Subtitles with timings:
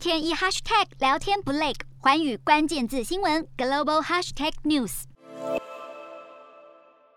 [0.00, 5.02] 天一 hashtag 聊天不累，环宇关键字新闻 global hashtag news。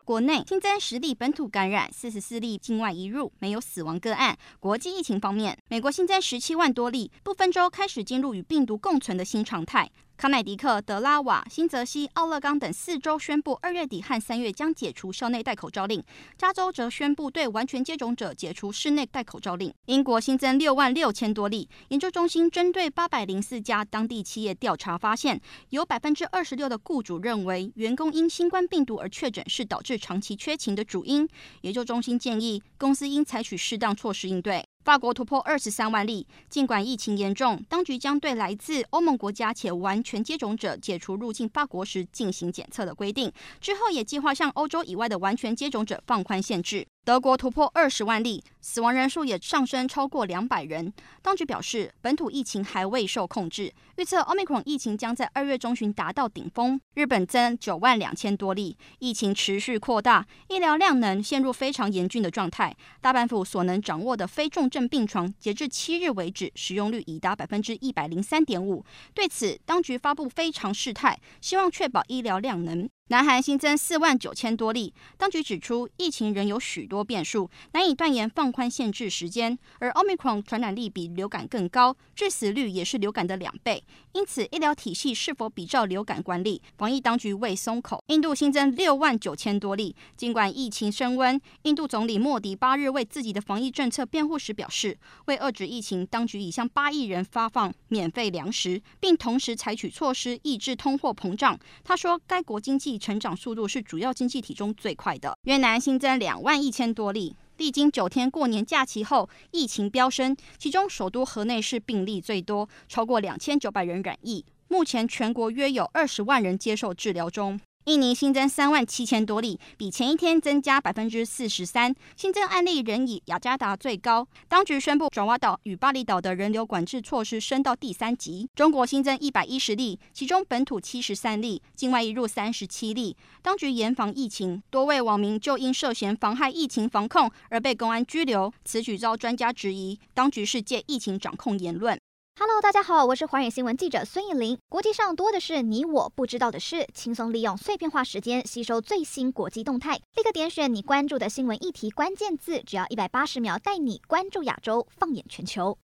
[0.04, 4.38] 国内新增十例本土感染，四十四例境外移入，没有死亡个案。
[4.60, 9.90] 国际疫情方面，美国新增十七万多例，不分州开始进入与病毒共存的新常态。
[10.24, 16.02] 康乃狄克、德拉瓦、新泽西、奥勒冈等四州宣布，二月底和三月将解除校内戴口罩令。
[16.38, 19.73] 加州则宣布对完全接种者解除室内戴口罩令。
[19.88, 21.67] 英国新增六万六千多例。
[21.89, 31.27] 研究中心针对八百零四家当地企业调查发现，有百分之二十六的雇主认为，员工因新冠病毒而确诊是导致长期缺勤的主因。
[31.63, 34.63] 研究中心建议，公司应采取适当措施应对。
[34.83, 43.31] 法国突破二十三万例，尽管疫情严重，当局将对来自欧盟国家且完全接种者解除入境法国时进行检测的规定。
[43.61, 46.85] 之后也计划向欧洲以外的完全接种者放宽限制。
[47.05, 50.93] 德国突破二十万例，死亡人数也上升超过两百人。
[51.21, 56.79] 当局表示，本土疫情还未受控制，预测 Omicron 疫情将在二月中旬达到顶峰。
[56.93, 62.74] 日本增九万两千多例，疫情持续扩大，医疗量能陷入非常严峻的状态。
[63.01, 68.86] 大阪府所能掌握的非重症病床，截至七日为止，使用率已达百分之一百零三点五。
[69.14, 72.90] 对此，当局发布非常事态，希望确保医疗量能。
[73.09, 79.59] 南韩新增四万九千多例，当局指出，疫情仍有许多变数，难以断言放宽限制时间。
[79.80, 88.02] 而 Omicron 传染力比流感更高，致死率也是流感的两倍，因此医疗体系是否比照流感管理，防疫当局未松口。
[88.08, 101.59] 印度新增六万九千多例，尽管疫情升温，印度总理莫迪八日为自己的防疫政策辩护时表示，为遏止疫情，当局已向八亿人发放免费粮食，并同时采取措施抑制通货膨胀。
[101.84, 105.38] 他说，该国经济成长速度是主要经济体中最快的。
[105.44, 114.46] 越南新增两万一千多例，历经九天过年假期后，疫情飙升，其中首都河内市病例最多，超过两千九百人染疫。
[114.68, 117.60] 目前全国约有二十万人接受治疗中。
[117.86, 121.94] 印尼新增三万七千多例，比前一天增加百分之四十三。
[122.16, 124.25] 新增案例仍以雅加达最高。
[124.47, 128.47] 当局宣布爪哇岛与巴厘岛的人流管制措施升到第三级。
[128.56, 133.18] 中国新增一百一十例，其中本土七十三例，境外移入三十七例。
[133.41, 138.53] 当局严防疫情，多位网民就因涉嫌妨害疫情防控而被公安拘留。
[138.63, 142.00] 此举遭专家质疑，当局是借疫情掌控言论。
[142.36, 144.58] Hello，大家好，我是华远新闻记者孙艺林。
[144.68, 155.78] 国际上多的是你我不知道的事，轻松利用碎片化时间吸收最新国际动态，立刻点选你关注的新闻议题关键字，只要一百八十秒，带你关注亚洲，放眼全球。